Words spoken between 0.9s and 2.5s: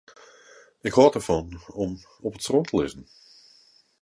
hâld derfan om op it